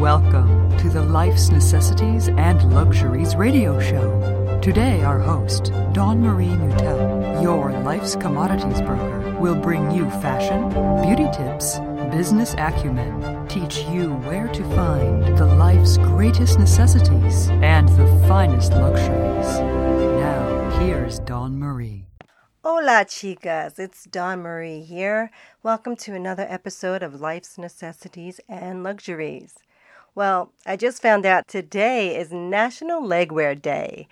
[0.00, 4.58] Welcome to the Life's Necessities and Luxuries radio show.
[4.62, 10.70] Today, our host, Dawn Marie Mutel, your life's commodities broker, will bring you fashion,
[11.02, 18.06] beauty tips, business acumen, teach you where to find the life's greatest necessities and the
[18.26, 19.58] finest luxuries.
[20.18, 22.06] Now, here's Dawn Marie.
[22.64, 23.78] Hola, chicas.
[23.78, 25.30] It's Dawn Marie here.
[25.62, 29.58] Welcome to another episode of Life's Necessities and Luxuries.
[30.20, 34.06] Well, I just found out today is National Legwear Day.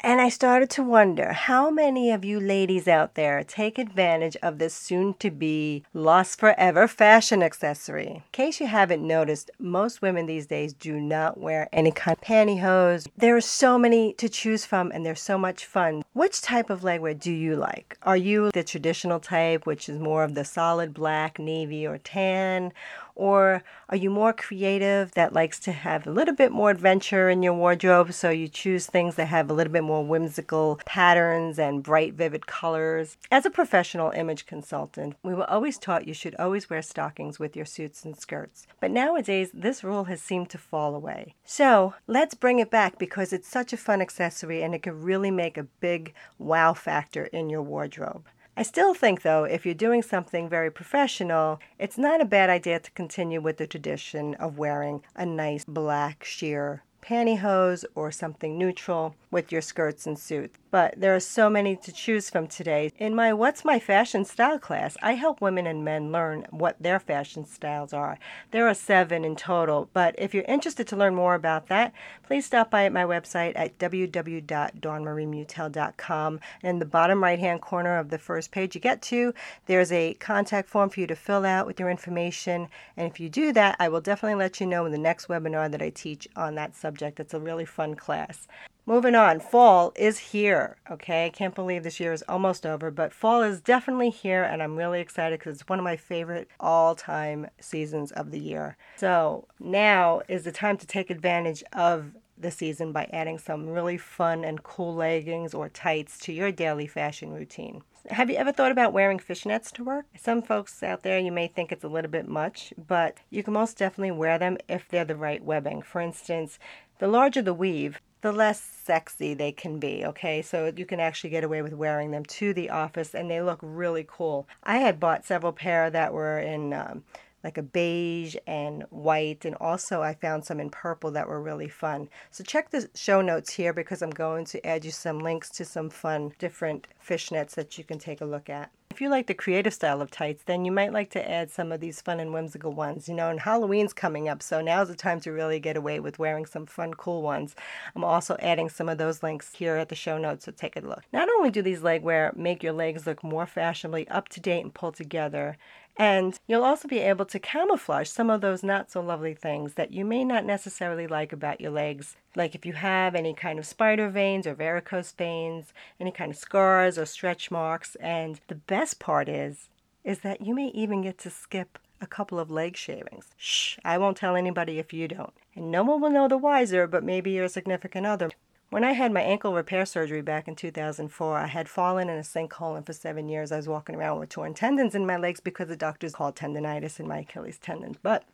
[0.00, 4.58] And I started to wonder how many of you ladies out there take advantage of
[4.58, 8.06] this soon to be lost forever fashion accessory.
[8.06, 12.24] In case you haven't noticed, most women these days do not wear any kind of
[12.24, 13.08] pantyhose.
[13.16, 16.04] There are so many to choose from and they're so much fun.
[16.12, 17.98] Which type of legwear do you like?
[18.04, 22.72] Are you the traditional type, which is more of the solid black, navy, or tan?
[23.18, 27.42] Or are you more creative that likes to have a little bit more adventure in
[27.42, 28.12] your wardrobe?
[28.12, 32.46] So you choose things that have a little bit more whimsical patterns and bright, vivid
[32.46, 33.16] colors.
[33.32, 37.56] As a professional image consultant, we were always taught you should always wear stockings with
[37.56, 38.68] your suits and skirts.
[38.80, 41.34] But nowadays, this rule has seemed to fall away.
[41.44, 45.32] So let's bring it back because it's such a fun accessory and it can really
[45.32, 48.28] make a big wow factor in your wardrobe.
[48.58, 52.80] I still think, though, if you're doing something very professional, it's not a bad idea
[52.80, 59.14] to continue with the tradition of wearing a nice black sheer pantyhose or something neutral
[59.30, 60.58] with your skirts and suits.
[60.70, 62.92] But there are so many to choose from today.
[62.98, 67.00] In my What's My Fashion Style class, I help women and men learn what their
[67.00, 68.18] fashion styles are.
[68.50, 72.44] There are seven in total, but if you're interested to learn more about that, please
[72.44, 76.40] stop by at my website at www.dawnmariemutel.com.
[76.62, 79.32] In the bottom right hand corner of the first page you get to,
[79.66, 82.68] there's a contact form for you to fill out with your information.
[82.96, 85.70] And if you do that, I will definitely let you know in the next webinar
[85.70, 87.18] that I teach on that subject.
[87.20, 88.46] It's a really fun class.
[88.88, 90.78] Moving on, fall is here.
[90.90, 94.62] Okay, I can't believe this year is almost over, but fall is definitely here, and
[94.62, 98.78] I'm really excited because it's one of my favorite all time seasons of the year.
[98.96, 103.98] So now is the time to take advantage of the season by adding some really
[103.98, 107.82] fun and cool leggings or tights to your daily fashion routine.
[108.08, 110.06] Have you ever thought about wearing fishnets to work?
[110.16, 113.52] Some folks out there, you may think it's a little bit much, but you can
[113.52, 115.82] most definitely wear them if they're the right webbing.
[115.82, 116.58] For instance,
[117.00, 120.42] the larger the weave, the less sexy they can be, okay?
[120.42, 123.60] So you can actually get away with wearing them to the office and they look
[123.62, 124.48] really cool.
[124.62, 127.04] I had bought several pair that were in um,
[127.44, 131.68] like a beige and white, and also I found some in purple that were really
[131.68, 132.08] fun.
[132.30, 135.64] So check the show notes here because I'm going to add you some links to
[135.64, 138.70] some fun different fishnets that you can take a look at.
[138.98, 141.70] If you like the creative style of tights, then you might like to add some
[141.70, 143.08] of these fun and whimsical ones.
[143.08, 146.18] You know, and Halloween's coming up, so now's the time to really get away with
[146.18, 147.54] wearing some fun, cool ones.
[147.94, 150.80] I'm also adding some of those links here at the show notes, so take a
[150.80, 151.04] look.
[151.12, 154.62] Not only do these leg wear make your legs look more fashionably up to date
[154.62, 155.56] and pulled together,
[155.98, 159.90] and you'll also be able to camouflage some of those not so lovely things that
[159.90, 162.14] you may not necessarily like about your legs.
[162.36, 166.38] Like if you have any kind of spider veins or varicose veins, any kind of
[166.38, 167.96] scars or stretch marks.
[167.96, 169.70] And the best part is,
[170.04, 173.34] is that you may even get to skip a couple of leg shavings.
[173.36, 175.34] Shh, I won't tell anybody if you don't.
[175.56, 178.30] And no one will know the wiser, but maybe your significant other.
[178.70, 182.22] When I had my ankle repair surgery back in 2004, I had fallen in a
[182.22, 185.40] sinkhole, and for seven years I was walking around with torn tendons in my legs
[185.40, 187.96] because the doctors called tendonitis in my Achilles tendon.
[188.02, 188.24] But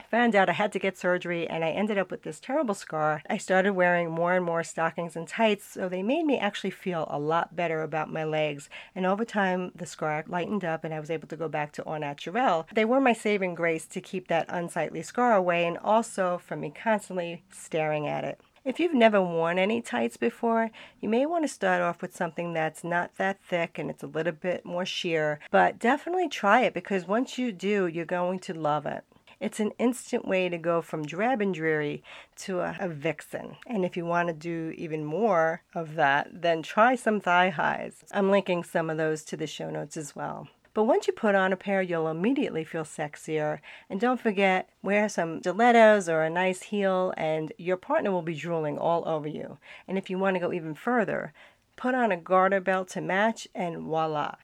[0.00, 2.74] I found out I had to get surgery and I ended up with this terrible
[2.74, 3.22] scar.
[3.28, 7.06] I started wearing more and more stockings and tights, so they made me actually feel
[7.10, 8.70] a lot better about my legs.
[8.94, 11.84] And over time, the scar lightened up and I was able to go back to
[11.84, 12.66] au naturel.
[12.72, 16.70] They were my saving grace to keep that unsightly scar away and also from me
[16.70, 18.40] constantly staring at it.
[18.68, 20.70] If you've never worn any tights before,
[21.00, 24.06] you may want to start off with something that's not that thick and it's a
[24.06, 28.52] little bit more sheer, but definitely try it because once you do, you're going to
[28.52, 29.04] love it.
[29.40, 32.02] It's an instant way to go from drab and dreary
[32.40, 33.56] to a, a, vixen.
[33.66, 38.04] And if you want to do even more of that, then try some thigh highs.
[38.12, 40.46] I'm linking some of those to the show notes as well.
[40.74, 43.60] But once you put on a pair, you'll immediately feel sexier.
[43.90, 48.34] And don't forget, wear some stilettos or a nice heel, and your partner will be
[48.34, 49.58] drooling all over you.
[49.86, 51.32] And if you want to go even further,
[51.76, 54.36] put on a garter belt to match, and voila.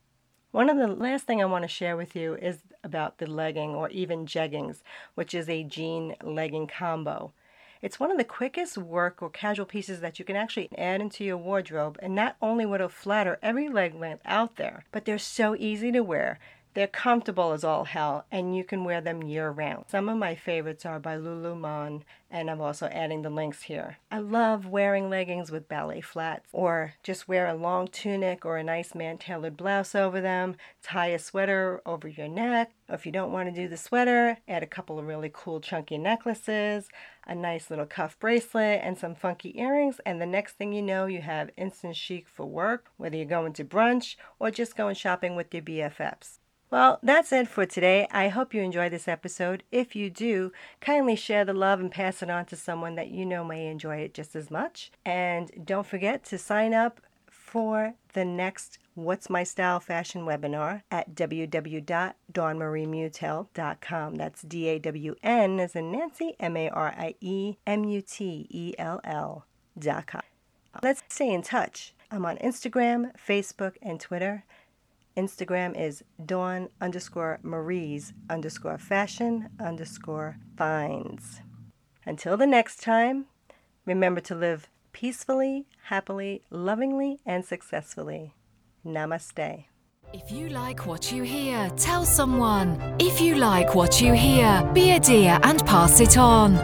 [0.50, 3.70] One of the last thing I want to share with you is about the legging
[3.70, 4.82] or even jeggings,
[5.14, 7.32] which is a jean legging combo.
[7.84, 11.22] It's one of the quickest work or casual pieces that you can actually add into
[11.22, 15.18] your wardrobe, and not only would it flatter every leg length out there, but they're
[15.18, 16.38] so easy to wear.
[16.74, 19.84] They're comfortable as all hell, and you can wear them year round.
[19.86, 23.98] Some of my favorites are by Lululemon, and I'm also adding the links here.
[24.10, 28.64] I love wearing leggings with ballet flats, or just wear a long tunic or a
[28.64, 32.72] nice man tailored blouse over them, tie a sweater over your neck.
[32.88, 35.96] If you don't want to do the sweater, add a couple of really cool chunky
[35.96, 36.88] necklaces,
[37.24, 41.06] a nice little cuff bracelet, and some funky earrings, and the next thing you know,
[41.06, 45.36] you have instant chic for work, whether you're going to brunch or just going shopping
[45.36, 46.40] with your BFFs.
[46.74, 48.08] Well, that's it for today.
[48.10, 49.62] I hope you enjoyed this episode.
[49.70, 50.50] If you do,
[50.80, 53.98] kindly share the love and pass it on to someone that you know may enjoy
[53.98, 54.90] it just as much.
[55.06, 57.00] And don't forget to sign up
[57.30, 64.14] for the next What's My Style fashion webinar at www.dawnmariemutel.com.
[64.16, 68.02] That's D A W N as in Nancy, M A R I E M U
[68.02, 70.22] T E L L.com.
[70.82, 71.94] Let's stay in touch.
[72.10, 74.42] I'm on Instagram, Facebook, and Twitter.
[75.16, 81.40] Instagram is dawn underscore marie's underscore fashion underscore finds.
[82.04, 83.26] Until the next time,
[83.86, 88.34] remember to live peacefully, happily, lovingly, and successfully.
[88.84, 89.66] Namaste.
[90.12, 92.96] If you like what you hear, tell someone.
[93.00, 96.54] If you like what you hear, be a dear and pass it on.